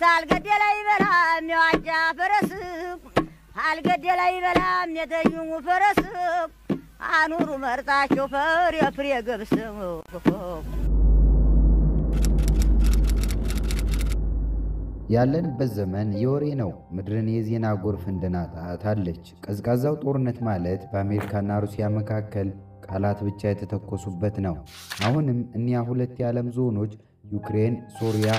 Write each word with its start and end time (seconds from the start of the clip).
ታልገደለ 0.00 0.62
ይበላም 0.76 1.48
የዋጃ 1.52 1.88
ፈረስ 2.18 2.50
አልገደለ 3.64 4.20
ይበላም 4.34 4.90
የተዩሙ 4.98 5.50
ፈረስ 5.66 6.00
አኑሩ 7.12 7.48
መርጣቸው 7.62 8.26
ፈር 8.32 8.74
የፍሬ 8.80 9.08
ገብስ 9.26 9.52
ያለንበት 15.14 15.70
ዘመን 15.76 16.08
የወሬ 16.20 16.44
ነው። 16.60 16.70
ምድርን 16.94 17.26
የዜና 17.32 17.66
ጎርፍ 17.82 18.04
እንደናጣታለች። 18.12 19.24
ቀዝቃዛው 19.44 19.94
ጦርነት 20.02 20.38
ማለት 20.46 20.82
በአሜሪካና 20.92 21.58
ሩሲያ 21.64 21.88
መካከል 21.96 22.48
ቃላት 22.86 23.18
ብቻ 23.28 23.42
የተተኮሱበት 23.50 24.36
ነው። 24.46 24.54
አሁንም 25.06 25.38
እኒያ 25.58 25.78
ሁለት 25.88 26.14
የዓለም 26.20 26.48
ዞኖች 26.56 26.92
ዩክሬን፣ 27.34 27.76
ሶሪያ፣ 27.98 28.30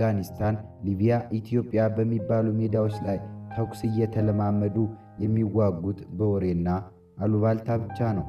አፍጋኒስታን፣ 0.00 0.56
ሊቢያ፣ 0.86 1.14
ኢትዮጵያ 1.38 1.84
በሚባሉ 1.94 2.46
ሜዳዎች 2.58 2.96
ላይ 3.06 3.16
ተኩስ 3.52 3.80
እየተለማመዱ 3.88 4.76
የሚዋጉት 5.22 6.00
በወሬና 6.18 6.68
አሉባልታ 7.18 7.68
ብቻ 7.82 7.98
ነው። 8.18 8.24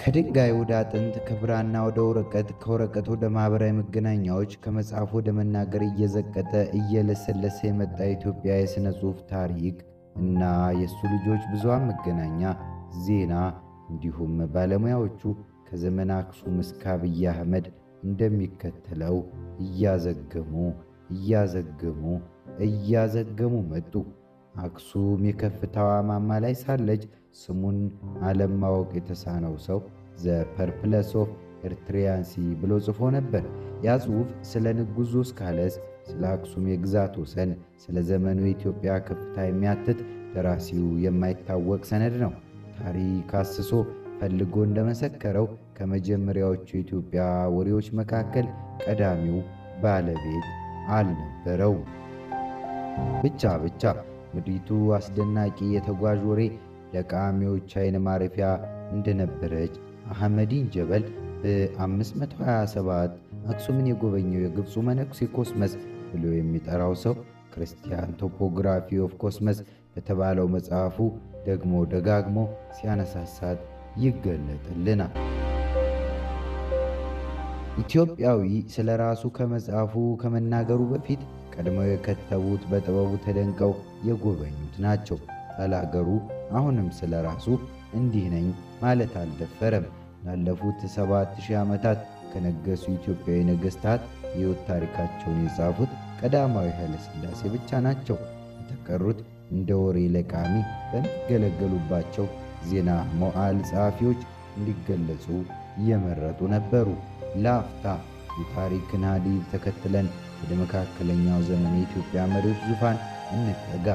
ከድንጋይ 0.00 0.50
ወደ 0.56 0.72
አጥንት፣ 0.80 1.14
ከብራና 1.28 1.74
ወደ 1.86 1.98
ወረቀት፣ 2.08 2.48
ከወረቀት 2.62 3.06
ወደ 3.14 3.24
ማኅበራዊ 3.36 3.72
መገናኛዎች፣ 3.78 4.54
ከመጽሐፍ 4.64 5.12
ወደ 5.18 5.28
መናገር 5.38 5.84
እየዘቀጠ 5.90 6.52
እየለሰለሰ 6.80 7.58
የመጣ 7.68 7.98
የኢትዮጵያ 8.04 8.54
የሥነ 8.60 8.86
ጽሑፍ 8.98 9.20
ታሪክ 9.32 9.78
እና 10.22 10.40
የእሱ 10.80 11.00
ልጆች 11.14 11.42
ብዙሃን 11.52 11.88
መገናኛ፣ 11.90 12.42
ዜና 13.04 13.34
እንዲሁም 13.90 14.34
ባለሙያዎቹ 14.54 15.20
ከዘመነ 15.66 16.10
አክሱም 16.20 16.56
እስከ 16.64 16.82
አብይ 16.92 17.20
አህመድ 17.32 17.66
እንደሚከተለው 18.04 19.16
እያዘገሙ 19.64 20.52
እያዘገሙ 21.14 22.02
እያዘገሙ 22.66 23.54
መጡ። 23.70 23.92
አክሱም 24.64 25.22
የከፍታዋ 25.28 25.90
ማማ 26.08 26.36
ላይ 26.44 26.54
ሳለች 26.60 27.02
ስሙን 27.40 27.78
ዓለም 28.24 28.52
ማወቅ 28.62 28.90
የተሳነው 28.98 29.54
ሰው 29.66 29.78
The 30.22 30.26
Periplus 30.56 31.10
of 31.22 31.30
Erythraean 31.68 32.17
Sea 32.17 32.32
ብሎ 32.60 32.72
ጽፎ 32.86 33.10
ነበር። 33.16 33.44
ያ 33.84 33.96
ጽሑፍ 34.02 34.28
ስለ 34.50 34.66
ንጉሥ 34.78 35.08
ዞስካለስ፣ 35.14 35.74
ስለ 36.08 36.22
አክሱም 36.32 36.64
የግዛት 36.70 37.14
ወሰን፣ 37.22 37.50
ስለ 37.82 37.96
ዘመኑ 38.08 38.40
የኢትዮጵያ 38.44 38.92
ከፍታ 39.06 39.36
የሚያትት 39.46 40.00
ደራሲው 40.34 40.86
የማይታወቅ 41.04 41.82
ሰነድ 41.90 42.16
ነው። 42.24 42.32
ታሪክ 42.78 43.32
አስሶ 43.40 43.72
ፈልጎ 44.24 44.54
እንደመሰከረው 44.66 45.46
ከመጀመሪያዎቹ 45.76 46.68
የኢትዮጵያ 46.74 47.22
ወሬዎች 47.54 47.88
መካከል 47.98 48.46
ቀዳሚው 48.84 49.38
ባለቤት 49.82 50.46
አልነበረው። 50.94 51.74
ብቻ 53.22 53.52
ብቻ 53.64 53.82
ምድሪቱ 54.34 54.68
አስደናቂ 54.98 55.58
የተጓዥ 55.74 56.20
ወሬ 56.30 56.40
ለቃሚዎች 56.94 57.74
አይን 57.80 57.98
ማረፊያ 58.06 58.46
እንደነበረች 58.96 59.74
አህመዲን 60.14 60.70
ጀበል 60.76 61.04
በ527 61.42 63.20
አክሱምን 63.50 63.90
የጎበኘው 63.90 64.42
የግብፁ 64.44 64.86
መነኩሴ 64.88 65.28
ኮስመስ 65.36 65.74
ብሎ 66.10 66.24
የሚጠራው 66.36 66.96
ሰው 67.04 67.16
Christian 67.54 68.16
Topography 68.20 69.00
of 69.06 69.14
Cosmas 69.22 69.60
በተባለው 69.94 70.48
መጽሐፉ 70.56 70.96
ደግሞ 71.46 71.84
ደጋግሞ 71.92 72.38
ሲያነሳሳት 72.76 73.60
ይገለጥልናል። 74.02 75.14
ኢትዮጵያዊ 77.82 78.42
ስለ 78.74 78.88
ራሱ 79.02 79.22
ከመጽሐፉ 79.36 79.92
ከመናገሩ 80.20 80.80
በፊት 80.92 81.22
ቀድመው 81.54 81.86
የከተቡት 81.86 82.62
በጥበቡ 82.70 83.10
ተደንቀው 83.24 83.72
የጎበኙት 84.08 84.74
ናቸው። 84.84 85.18
ባላገሩ 85.56 86.08
አሁንም 86.52 86.88
ስለ 86.98 87.22
ራሱ 87.26 87.46
እንዲህ 87.94 88.24
ነኝ 88.32 88.46
ማለት 88.82 89.12
አልደፈረም። 89.20 89.86
ላለፉት 90.24 90.80
ሰባት 90.94 91.32
ሺህ 91.38 91.56
ዓመታት 91.62 91.98
ከነገሱ 92.32 92.84
ኢትዮጵያዊ 92.96 93.40
ነገሥታት 93.50 94.02
የሕይወት 94.26 94.60
ታሪካቸውን 94.68 95.42
የጻፉት 95.44 95.90
ቀዳማዊ 96.20 96.68
ኃይለ 96.78 96.94
ሥላሴ 97.06 97.42
ብቻ 97.54 97.80
ናቸው። 97.86 98.16
የተቀሩት 98.60 99.18
እንደ 99.50 99.70
ወሬ 99.82 99.98
ለቃሚ 100.14 100.54
በሚገለገሉባቸው 100.90 102.26
ዜና 102.68 102.90
መዋዕል 103.20 103.58
ጸሐፊዎች 103.68 104.20
እንዲገለጹ 104.56 105.26
እየመረጡ 105.80 106.40
ነበሩ። 106.54 106.88
ለአፍታ 107.44 107.86
የታሪክን 108.38 109.04
ሐዲድ 109.08 109.42
ተከትለን 109.52 110.06
ወደ 110.40 110.52
መካከለኛው 110.60 111.40
ዘመን 111.48 111.74
የኢትዮጵያ 111.76 112.22
መሪዎች 112.32 112.60
ዙፋን 112.68 112.98
እንጠጋ። 113.34 113.86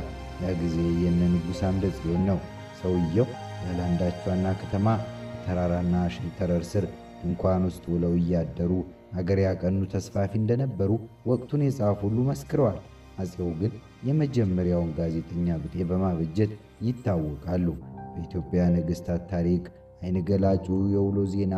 ያ 0.44 0.52
ጊዜ 0.62 0.78
የነ 1.04 1.22
ንጉሥ 1.34 1.62
አምደ 1.70 1.86
ጽዮን 1.98 2.24
ነው። 2.30 2.40
ሰውየው 2.82 3.28
ያለአንዳች 3.66 4.20
ዋና 4.28 4.48
ከተማ 4.62 4.88
ተራራና 5.46 5.96
ሸንተረር 6.16 6.64
ስር 6.72 6.86
ድንኳን 7.20 7.64
ውስጥ 7.68 7.84
ውለው 7.94 8.14
እያደሩ 8.20 8.72
አገር 9.20 9.40
ያቀኑ 9.44 9.80
ተስፋፊ 9.94 10.32
እንደነበሩ 10.40 10.92
ወቅቱን 11.30 11.62
የጻፉ 11.66 12.00
ሁሉ 12.04 12.18
መስክረዋል። 12.30 12.80
አፄው 13.20 13.50
ግን 13.62 13.72
የመጀመሪያውን 14.08 14.92
ጋዜጠኛ 15.00 15.58
ብጤ 15.64 15.86
በማበጀት 15.90 16.52
ይታወቃሉ። 16.88 17.68
በኢትዮጵያ 18.20 18.62
ነገሥታት 18.74 19.22
ታሪክ 19.32 19.64
አይን 20.02 20.18
ገላጩ 20.28 20.66
የውሎ 20.94 21.20
ዜና 21.32 21.56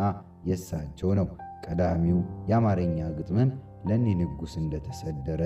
የሳቸው 0.48 1.10
ነው። 1.18 1.26
ቀዳሚው 1.64 2.18
የአማርኛ 2.48 2.98
ግጥምም 3.18 3.50
ለእኒህ 3.88 4.14
ንጉሥ 4.20 4.52
እንደተሰደረ 4.62 5.42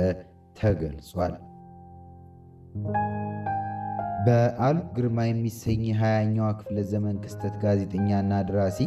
ተገልጿል። 0.56 1.34
በዓሉ 4.27 4.78
ግርማ 4.97 5.19
የሚሰኝ 5.27 5.82
የሃያኛዋ 5.88 6.47
ክፍለ 6.60 6.78
ዘመን 6.93 7.16
ክስተት 7.25 7.54
ጋዜጠኛና 7.65 8.41
ደራሲ 8.48 8.81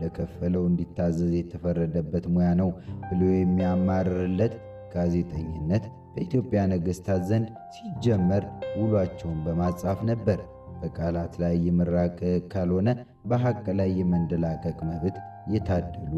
ለከፈለው 0.00 0.64
እንዲታዘዝ 0.68 1.32
የተፈረደበት 1.36 2.24
ሙያ 2.34 2.50
ነው 2.60 2.70
ብሎ 3.04 3.20
የሚያማርርለት 3.34 4.54
ጋዜጠኝነት 4.94 5.84
በኢትዮጵያ 6.14 6.62
ነገሥታት 6.72 7.22
ዘንድ 7.28 7.46
ሲጀመር 7.76 8.44
ውሏቸውን 8.80 9.38
በማጻፍ 9.46 10.00
ነበር። 10.10 10.40
በቃላት 10.82 11.34
ላይ 11.42 11.54
የመራቀቅ 11.66 12.22
ካልሆነ 12.52 12.88
በሐቅ 13.30 13.64
ላይ 13.78 13.90
የመንደላቀቅ 13.98 14.78
መብት 14.88 15.16
የታደሉ 15.52 16.12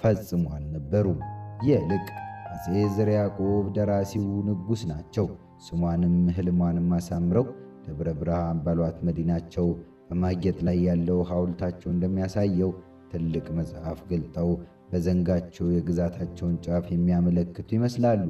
ፈጽሞ 0.00 0.44
አልነበሩም። 0.56 1.20
ይልቅ 1.66 2.06
አፄ 2.52 2.66
ዘርዓ 2.94 3.14
ያዕቆብ 3.16 3.64
ደራሲው 3.76 4.26
ንጉሥ 4.46 4.82
ናቸው። 4.90 5.26
ስሟንም 5.64 6.16
ሕልሟንም 6.36 6.90
አሳምረው 6.98 7.46
ደብረ 7.84 8.08
ብርሃን 8.20 8.60
ባሏት 8.64 8.98
መዲናቸው 9.06 9.66
በማጌጥ 10.08 10.58
ላይ 10.66 10.78
ያለው 10.86 11.18
ሐውልታቸው 11.30 11.88
እንደሚያሳየው 11.92 12.70
ትልቅ 13.12 13.46
መጽሐፍ 13.58 13.98
ገልጠው 14.10 14.48
በዘንጋቸው 14.90 15.66
የግዛታቸውን 15.74 16.56
ጫፍ 16.64 16.86
የሚያመለክቱ 16.92 17.68
ይመስላሉ። 17.76 18.22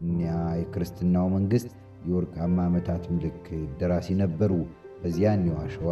እኒያ 0.00 0.30
የክርስትናው 0.60 1.26
መንግሥት 1.34 1.70
የወርቃማ 2.06 2.56
ዓመታት 2.68 3.04
ምልክት 3.12 3.48
ደራሲ 3.80 4.14
ነበሩ። 4.22 4.52
በዚያኔዋ 5.02 5.58
ሸዋ 5.74 5.90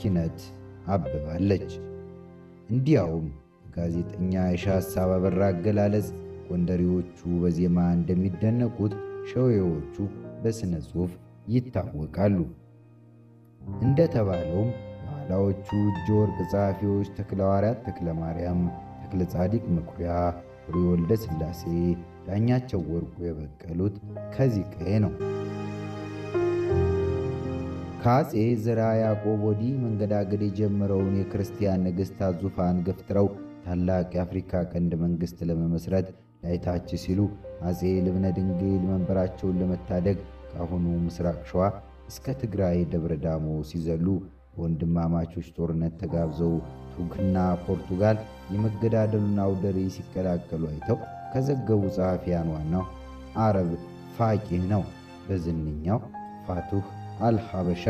ኪነት 0.00 0.38
አብባለች። 0.94 1.70
እንዲያውም 2.70 3.26
ጋዜጠኛ 3.74 4.32
የሻህ 4.48 4.74
ሐሳብ 4.76 5.10
አበራ 5.16 5.40
አገላለጽ 5.52 6.08
ጎንደሬዎቹ 6.48 7.18
በዜማ 7.42 7.78
እንደሚደነቁት 7.96 8.94
ሸዌዎቹ 9.30 9.94
በሥነ 10.42 10.74
ጽሑፍ 10.86 11.12
ይታወቃሉ። 11.54 12.38
እንደተባለውም 13.82 14.70
የኋላዎቹ 15.00 15.66
እጀ 15.90 16.08
ወርቅ 16.18 16.38
ጸሐፊዎች 16.52 17.08
ተክለ 17.18 17.40
ሐዋርያት 17.46 17.80
ተክለ 17.86 18.08
ማርያም፣ 18.20 18.60
ተክለ 19.02 19.22
ጻዲቅ 19.32 19.64
መኩሪያ፣ 19.76 20.12
ፍሬ 20.62 20.76
ወልደ 20.88 21.12
ሥላሴ፣ 21.24 21.62
ዳኛቸው 22.26 22.80
ወርቁ 22.90 23.14
የበቀሉት 23.26 23.96
ከዚህ 24.34 24.64
ቀዬ 24.74 24.92
ነው። 25.04 25.12
ከአፄ 28.00 28.32
ዘርዓ 28.64 28.88
ያዕቆብ 28.98 29.40
ወዲህ 29.46 29.70
መንገዳገድ 29.82 30.42
የጀመረውን 30.44 31.14
የክርስቲያን 31.18 31.84
ነገሥታት 31.86 32.34
ዙፋን 32.42 32.76
ገፍትረው 32.86 33.26
ታላቅ 33.64 34.06
የአፍሪካ 34.16 34.60
ቀንድ 34.72 34.92
መንግሥት 35.00 35.38
ለመመስረት 35.48 36.08
ላይታች 36.42 36.90
ሲሉ 37.04 37.20
አፄ 37.68 37.90
ልብነ 38.04 38.26
ድንግል 38.36 38.84
መንበራቸውን 38.86 39.58
ለመታደግ 39.62 40.18
ከአሁኑ 40.50 40.84
ምስራቅ 41.06 41.38
ሸዋ 41.50 41.64
እስከ 42.10 42.34
ትግራይ 42.42 42.78
ደብረ 42.92 43.14
ዳሞ 43.24 43.46
ሲዘሉ 43.70 44.06
በወንድማማቾች 44.52 45.48
ጦርነት 45.56 45.96
ተጋብዘው 46.02 46.54
ቱርክና 46.94 47.36
ፖርቱጋል 47.64 48.18
የመገዳደሉን 48.52 49.40
አውደ 49.44 49.64
ርዕይ 49.76 49.90
ሲቀላቀሉ 49.96 50.62
አይተው 50.70 50.98
ከዘገቡ 51.32 51.82
ጸሐፊያን 51.96 52.52
ዋናው 52.54 52.84
አረብ 53.42 53.72
ፋቂህ 54.16 54.64
ነው። 54.72 54.84
በዝንኛው 55.26 55.98
ፋቱህ 56.46 56.86
አልሐበሻ 57.26 57.84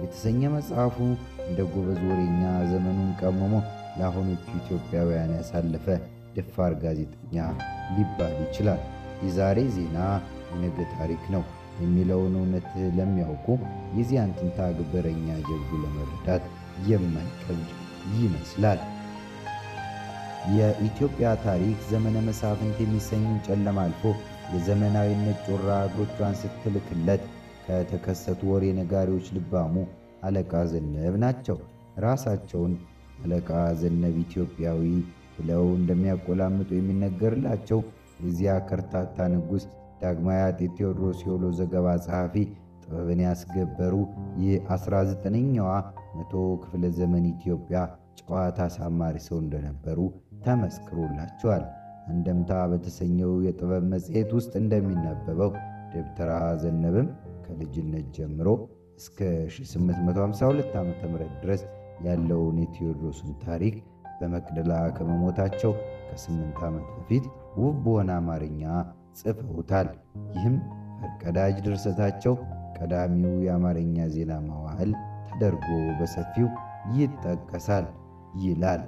የተሰኘ 0.00 0.40
መጽሐፉ 0.54 0.96
እንደ 1.46 1.60
ጎበዝ 1.72 2.00
ወሬኛ 2.10 2.42
ዘመኑን 2.70 3.10
ቀመሞ 3.20 3.52
ለአሁኖቹ 3.98 4.44
ኢትዮጵያውያን 4.60 5.32
ያሳለፈ 5.38 5.86
ደፋር 6.36 6.72
ጋዜጠኛ 6.82 7.36
ሊባል 7.96 8.34
ይችላል። 8.44 8.80
የዛሬ 9.24 9.58
ዜና 9.76 9.98
የነገ 10.50 10.78
ታሪክ 10.94 11.24
ነው 11.34 11.42
የሚለውን 11.80 12.34
እውነት 12.40 12.66
ለሚያውቁ 12.98 13.46
የዚያን 13.98 14.34
ትንታግ 14.38 14.78
በረኛ 14.92 15.26
ጀብዱ 15.48 15.70
ለመረዳት 15.82 16.44
የማይከብድ 16.88 17.68
ይመስላል። 18.18 18.80
የኢትዮጵያ 20.56 21.28
ታሪክ 21.44 21.78
ዘመነ 21.90 22.18
መሳፍንት 22.28 22.76
የሚሰኙን 22.82 23.38
ጨለማ 23.46 23.78
አልፎ 23.86 24.04
የዘመናዊነት 24.54 25.38
ጮራ 25.46 25.68
እግሮቿን 25.88 26.38
ስትልክለት 26.40 27.24
ከተከሰቱ 27.70 28.40
ወሬ 28.50 28.64
ነጋሪዎች 28.78 29.26
ልባሙ 29.34 29.74
አለቃ 30.26 30.52
ዘነብ 30.70 31.14
ናቸው። 31.22 31.56
ራሳቸውን 32.04 32.72
አለቃ 33.22 33.50
ዘነብ 33.80 34.16
ኢትዮጵያዊ 34.24 34.82
ብለው 35.36 35.64
እንደሚያቆላምጡ 35.76 36.70
የሚነገርላቸው 36.76 37.80
የዚያ 38.22 38.54
ከርታታ 38.68 39.28
ንጉሥ 39.34 39.64
ዳግማዊ 40.02 40.40
አጤ 40.46 40.60
ቴዎድሮስ 40.76 41.20
የወሎ 41.24 41.44
ዘገባ 41.60 41.86
ጸሐፊ 42.06 42.34
ጥበብን 42.82 43.22
ያስገበሩ 43.26 43.94
የ19ኛዋ 44.44 45.70
መቶ 46.16 46.32
ክፍለ 46.62 46.84
ዘመን 46.98 47.26
ኢትዮጵያ 47.34 47.80
ጨዋታ 48.20 48.60
አሳማሪ 48.68 49.16
ሰው 49.28 49.38
እንደነበሩ 49.44 49.98
ተመስክሮላቸዋል። 50.44 51.64
አንደምታ 52.10 52.52
በተሰኘው 52.70 53.32
የጥበብ 53.46 53.84
መጽሔት 53.94 54.30
ውስጥ 54.38 54.52
እንደሚነበበው 54.62 55.50
ደብተራ 55.92 56.32
ዘነብም 56.62 57.08
ከልጅነት 57.50 58.06
ጀምሮ 58.16 58.48
እስከ 58.98 59.18
1852 59.48 60.74
ዓ 60.76 60.82
ም 60.84 61.14
ድረስ 61.42 61.62
ያለውን 62.06 62.56
የቴዎድሮስን 62.62 63.32
ታሪክ 63.44 63.74
በመቅደላ 64.18 64.72
ከመሞታቸው 64.96 65.72
ከስምንት 66.08 66.58
ዓመት 66.68 66.86
በፊት 66.96 67.24
ውብ 67.60 67.76
በሆነ 67.84 68.10
አማርኛ 68.18 68.62
ጽፈውታል። 69.20 69.88
ይህም 70.34 70.56
ፈርቀዳጅ 71.00 71.56
ድርሰታቸው 71.66 72.34
ቀዳሚው 72.78 73.34
የአማርኛ 73.46 74.06
ዜና 74.14 74.32
መዋዕል 74.46 74.92
ተደርጎ 75.28 75.66
በሰፊው 75.98 76.48
ይጠቀሳል 76.98 77.86
ይላል። 78.44 78.82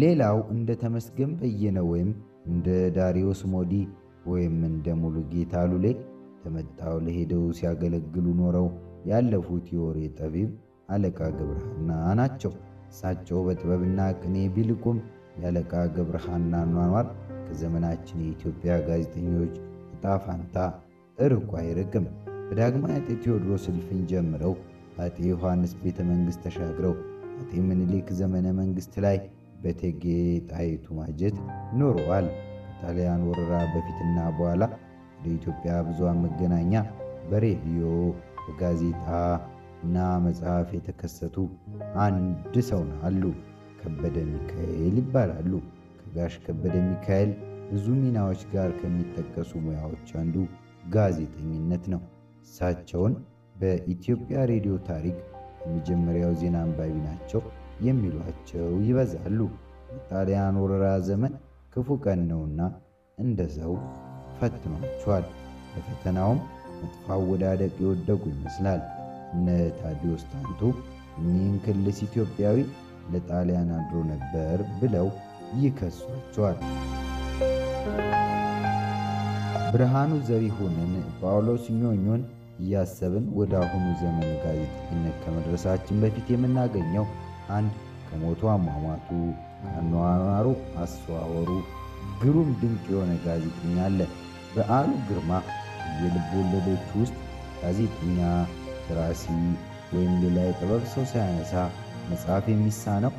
ሌላው 0.00 0.38
እንደ 0.54 0.70
ተመስገን 0.82 1.30
በየነ 1.40 1.78
ወይም 1.90 2.10
እንደ 2.50 2.66
ዳሪዮስ 2.96 3.40
ሞዲ 3.54 3.72
ወይም 4.26 4.56
እንደ 4.68 4.94
ሙሉጌታ 5.00 5.62
ሉሌ 5.70 5.86
ለመጣው 6.42 6.96
ለሄደው 7.04 7.44
ሲያገለግሉ 7.58 8.26
ኖረው 8.40 8.66
ያለፉት 9.10 9.66
የወሬ 9.74 9.98
ጠቢብ 10.18 10.50
አለቃ 10.88 11.18
ገብረሃና 11.36 11.90
ናቸው። 12.20 12.52
እሳቸው 12.90 13.38
በጥበብና 13.46 14.00
ቅኔ 14.20 14.36
ቢልቁም 14.54 14.96
የአለቃ 15.36 15.72
ገብረሃና 15.96 16.54
ኗኗር 16.72 17.06
ከዘመናችን 17.46 18.24
የኢትዮጵያ 18.24 18.72
ጋዜጠኞች 18.88 19.54
ዕጣ 19.94 20.16
ፋንታ 20.24 20.56
እርቁ 21.18 21.50
አይርቅም። 21.60 22.06
በዳግማዊ 22.48 22.92
አጤ 22.98 23.08
ቴዎድሮስ 23.24 23.64
እልፍኝ 23.72 24.00
ጀምረው 24.10 24.54
አጤ 25.04 25.16
ዮሐንስ 25.30 25.72
ቤተ 25.82 25.98
መንግሥት 26.10 26.40
ተሻግረው 26.44 26.94
አጤ 27.40 27.52
ምኒልክ 27.68 28.08
ዘመነ 28.20 28.46
መንግሥት 28.58 28.94
ላይ 29.04 29.18
በእቴጌ 29.62 30.04
ጣይቱ 30.50 30.86
ማጀት 30.98 31.36
ኖረዋል። 31.78 32.26
ከጣሊያን 32.82 33.22
ወረራ 33.28 33.54
በፊትና 33.72 34.18
በኋላ 34.36 34.62
ወደ 35.14 35.26
ኢትዮጵያ 35.34 35.72
ብዙሃን 35.86 36.18
መገናኛ 36.22 36.72
በሬዲዮ 37.30 37.82
በጋዜጣ 38.44 39.06
እና 39.84 39.96
መጽሐፍ 40.24 40.68
የተከሰቱ 40.76 41.36
አንድ 42.04 42.54
ሰው 42.70 42.80
አሉ። 43.08 43.22
ከበደ 43.80 44.16
ሚካኤል 44.30 44.96
ይባላሉ። 45.00 45.52
ከጋሽ 46.00 46.34
ከበደ 46.46 46.74
ሚካኤል 46.88 47.30
ብዙ 47.70 47.86
ሚናዎች 48.00 48.40
ጋር 48.54 48.72
ከሚጠቀሱ 48.80 49.52
ሙያዎች 49.66 50.08
አንዱ 50.22 50.36
ጋዜጠኝነት 50.94 51.84
ነው። 51.94 52.02
እሳቸውን 52.44 53.14
በኢትዮጵያ 53.56 54.38
ሬዲዮ 54.52 54.74
ታሪክ 54.90 55.18
የመጀመሪያው 55.62 56.34
ዜና 56.40 56.56
አንባቢ 56.64 56.96
ናቸው 57.08 57.42
የሚሏቸው 57.82 58.68
ይበዛሉ። 58.88 59.38
የጣሊያን 59.92 60.58
ወረራ 60.62 60.88
ዘመን 61.06 61.32
ክፉ 61.72 61.88
ቀን 62.04 62.20
ነውና 62.30 62.60
እንደ 63.18 63.40
ሰው 63.56 63.72
ፈትኗቸዋል። 64.38 65.24
በፈተናውም 65.72 66.38
መጥፎ 66.78 67.06
አወዳደቅ 67.16 67.72
የወደቁ 67.82 68.22
ይመስላል። 68.32 68.80
እነ 69.34 69.48
ታዲዮስ 69.80 70.22
ታንቱ 70.30 70.60
እኒህን 71.18 71.56
ክልስ 71.64 71.98
ኢትዮጵያዊ 72.06 72.58
ለጣሊያን 73.12 73.70
አድሮ 73.76 74.00
ነበር 74.10 74.58
ብለው 74.80 75.08
ይከሷቸዋል። 75.60 76.58
ብርሃኑ 79.72 80.12
ዘሪሁንን፣ 80.28 80.92
ጳውሎስ 81.18 81.64
ኞኞን 81.80 82.22
እያሰብን 82.60 83.26
ወደ 83.38 83.52
አሁኑ 83.62 83.84
ዘመን 84.00 84.30
ጋዜጠኝነት 84.42 85.16
ከመድረሳችን 85.22 86.00
በፊት 86.02 86.26
የምናገኘው 86.32 87.06
አንድ 87.50 87.72
ከሞቱ 88.08 88.42
አሟሟቱ 88.52 89.08
ከአኗኗሩ 89.62 90.46
አስተዋወሩ 90.82 91.50
ግሩም 92.20 92.48
ድንቅ 92.60 92.84
የሆነ 92.92 93.12
ጋዜጠኛ 93.24 93.76
አለ። 93.86 94.00
በዓሉ 94.54 94.90
ግርማ 95.08 95.32
የልብ 95.98 96.30
ወለዶች 96.36 96.86
ውስጥ 97.00 97.16
ጋዜጠኛ፣ 97.60 98.18
ደራሲ 98.86 99.24
ወይም 99.92 100.12
ሌላ 100.22 100.38
የጥበብ 100.46 100.82
ሰው 100.92 101.04
ሳያነሳ 101.12 101.54
መጽሐፍ 102.10 102.44
የሚሳነው 102.50 103.12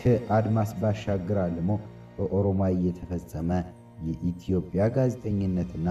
ከአድማስ 0.00 0.70
ባሻገር 0.80 1.38
አልሞ 1.44 1.70
በኦሮማይ 2.16 2.74
የተፈጸመ 2.86 3.50
የኢትዮጵያ 4.06 4.82
ጋዜጠኝነትና 4.96 5.88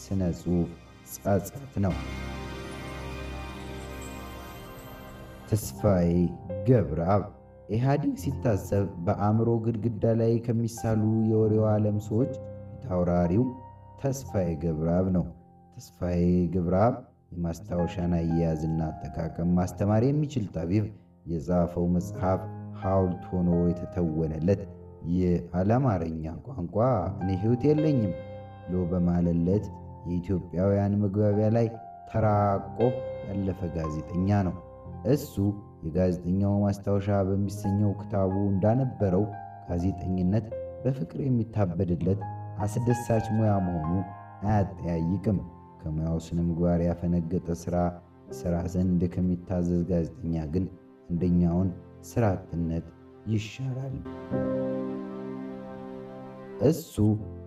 ስነ 0.00 0.30
ጽሑፍ 0.38 0.70
ጸጸት 1.14 1.74
ነው። 1.84 1.94
ተስፋዬ 5.48 6.10
ገብረአብ 6.68 7.24
ኢህአዲግ 7.68 8.14
ሲታሰብ 8.22 8.86
በአእምሮ 9.04 9.48
ግድግዳ 9.64 10.04
ላይ 10.20 10.32
ከሚሳሉ 10.46 11.02
የወሬው 11.30 11.64
ዓለም 11.70 11.98
ሰዎች 12.08 12.32
ፊታውራሪው 12.72 13.44
ተስፋዬ 14.00 14.50
ገብረአብ 14.62 15.06
ነው። 15.16 15.24
ተስፋዬ 15.74 16.22
ገብረአብ 16.54 16.94
የማስታወሻን 17.32 18.12
አያያዝና 18.18 18.80
አጠቃቀም 18.90 19.50
ማስተማር 19.58 20.02
የሚችል 20.06 20.44
ጠቢብ፣ 20.56 20.86
የጻፈው 21.26 21.86
መጽሐፍ 21.96 22.40
ሐውልት 22.80 23.24
ሆኖ 23.30 23.50
የተተወነለት 23.70 24.62
የአለማረኛ 25.16 26.24
ቋንቋ 26.46 26.76
እኔ 27.22 27.30
ሕይወት 27.42 27.62
የለኝም 27.68 28.12
ብሎ 28.64 28.82
በማለለት 28.92 29.64
የኢትዮጵያውያን 30.06 30.94
መግባቢያ 31.02 31.48
ላይ 31.56 31.66
ተራቆ 32.10 32.78
ያለፈ 33.28 33.60
ጋዜጠኛ 33.76 34.28
ነው። 34.48 34.54
እሱ 35.12 35.34
የጋዜጠኛው 35.82 36.54
ማስታወሻ 36.64 37.08
በሚሰኘው 37.28 37.90
ክታቡ 38.00 38.34
እንዳነበረው 38.50 39.24
ጋዜጠኝነት 39.68 40.46
በፍቅር 40.84 41.20
የሚታበድለት 41.24 42.20
አስደሳች 42.64 43.26
ሙያ 43.36 43.52
መሆኑ 43.66 43.92
አያጠያይቅም። 44.44 45.38
ከሙያው 45.80 46.18
ስነ 46.26 46.38
ምግባር 46.48 46.80
ያፈነገጠ 46.86 47.48
ሥራ 47.62 47.76
ሥራ 48.38 48.54
ዘንድ 48.74 49.02
ከሚታዘዝ 49.14 49.80
ጋዜጠኛ 49.90 50.44
ግን 50.52 50.64
አንደኛውን 51.08 51.70
ሥራ 52.10 52.24
አጥነት 52.36 52.86
ይሻላል። 53.32 53.94
እሱ 56.68 56.94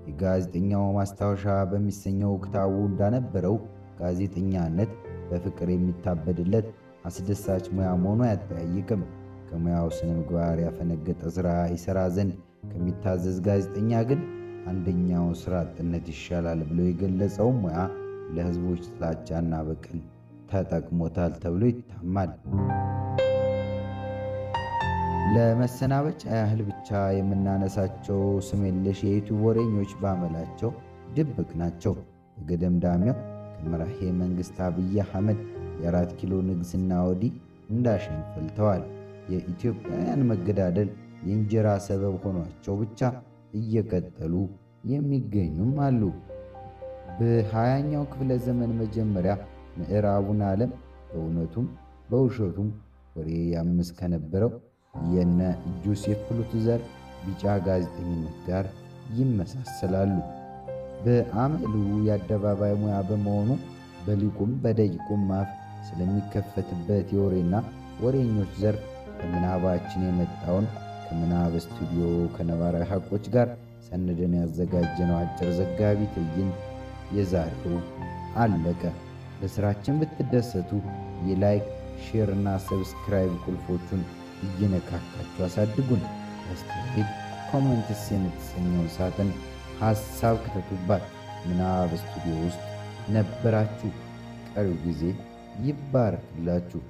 የጋዜጠኛው 0.07 0.83
ማስታወሻ 0.97 1.43
በሚሰኘው 1.71 2.33
ክታቡ 2.43 2.73
እንዳነበረው 2.89 3.55
ጋዜጠኛነት 3.99 4.91
በፍቅር 5.29 5.69
የሚታበድለት 5.73 6.67
አስደሳች 7.05 7.65
ሙያ 7.75 7.89
መሆኑ 8.03 8.21
አያጠያይቅም። 8.27 9.01
ከሙያው 9.47 9.87
ስነ 9.97 10.09
ምግባር 10.17 10.57
ያፈነገጠ 10.63 11.21
ሥራ 11.35 11.47
ይሠራ 11.73 11.99
ዘንድ 12.15 12.33
ከሚታዘዝ 12.71 13.37
ጋዜጠኛ 13.45 13.91
ግን 14.09 14.21
አንደኛው 14.69 15.27
ሥራ 15.41 15.55
አጥነት 15.63 16.05
ይሻላል 16.13 16.61
ብሎ 16.69 16.79
የገለጸው 16.87 17.49
ሙያ 17.59 17.79
ለሕዝቦች 18.35 18.83
ጥላቻና 18.89 19.53
በቀል 19.67 19.99
ተጠቅሞታል 20.49 21.33
ተብሎ 21.43 21.61
ይታማል። 21.71 22.31
ለመሰናበቻ 25.35 26.21
ያህል 26.35 26.59
ብቻ 26.67 26.89
የምናነሳቸው 27.17 28.19
ስም 28.47 28.61
የለሽ 28.67 28.99
የዩቲዩብ 29.05 29.39
ወሬኞች 29.45 29.93
ባመላቸው 30.01 30.71
ድብቅ 31.15 31.49
ናቸው። 31.61 31.93
በገደምዳሚያው 32.37 33.17
ከመራሄ 33.55 33.97
መንግሥት 34.19 34.57
አብይ 34.65 34.95
አህመድ 35.03 35.39
የአራት 35.77 36.11
ኪሎ 36.19 36.33
ንግሥና 36.49 36.91
ወዲህ 37.07 37.33
እንዳሸን 37.69 38.19
ፈልተዋል። 38.33 38.83
የኢትዮጵያውያን 39.31 40.21
መገዳደል 40.31 40.89
የእንጀራ 41.25 41.67
ሰበብ 41.85 42.15
ሆኗቸው 42.23 42.75
ብቻ 42.81 42.99
እየቀጠሉ 43.59 44.33
የሚገኙም 44.91 45.73
አሉ። 45.85 46.01
በሀያኛው 47.19 48.03
ክፍለ 48.11 48.31
ዘመን 48.45 48.71
መጀመሪያ 48.81 49.33
ምዕራቡን 49.77 50.41
ዓለም 50.49 50.71
በእውነቱም 51.09 51.67
በውሸቱም 52.09 52.69
ወሬ 53.15 53.29
ያምስ 53.53 53.89
ከነበረው 53.97 54.51
የነ 55.11 55.39
ጆሴፍ 55.83 56.19
ፕሉት 56.27 56.51
ዘር 56.65 56.81
ቢጫ 57.23 57.43
ጋዜጠኝነት 57.65 58.37
ጋር 58.47 58.65
ይመሳሰላሉ። 59.19 60.13
በአመሉ 61.05 61.73
የአደባባይ 62.07 62.73
ሙያ 62.81 62.97
በመሆኑ 63.09 63.49
በሊቁም 64.05 64.51
በደቂቁም 64.63 65.25
አፍ 65.37 65.51
ስለሚከፈትበት 65.87 67.07
የወሬና 67.15 67.55
ወሬኞች 68.01 68.51
ዘርፍ 68.61 68.83
ከምናባችን 69.19 70.05
የመጣውን 70.07 70.65
ከምናብ 71.05 71.53
ስቱዲዮ 71.65 72.03
ከነባራዊ 72.35 72.85
ሐቆች 72.91 73.25
ጋር 73.35 73.49
ሰንደን 73.87 74.33
ያዘጋጀነው 74.39 75.17
አጭር 75.17 75.49
ዘጋቢ 75.59 75.99
ትዕይንት 76.15 76.55
የዛሬው 77.13 77.77
አለቀ። 78.37 78.81
በሥራችን 79.39 79.99
ብትደሰቱ 80.01 80.71
የ 81.27 81.40
like 81.40 81.65
share 82.05 82.29
subscribe 82.65 83.33
ቁልፎቹን 83.45 84.01
እየነካካችሁ 84.45 85.43
አሳድጉን። 85.47 86.01
አስተያየት 86.53 87.11
comments 87.51 88.03
የምትሰኘውን 88.13 88.89
ሳጥን 88.97 89.29
ሐሳብ 89.81 90.35
ክተቱባት። 90.43 91.05
ምናብ 91.45 91.91
ስቱዲዮ 92.03 92.35
ውስጥ 92.43 92.61
ነበራችሁ። 93.09 93.91
ቀሪው 94.53 94.77
ጊዜ 94.85 95.01
ይባረክላችሁ። 95.61 96.81